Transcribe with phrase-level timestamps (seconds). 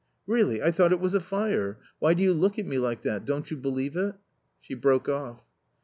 [0.35, 1.77] "Really, I thought it was a fire.
[1.99, 4.15] Why do you look at me like that, don't you believe it?"
[4.59, 5.43] She broke off.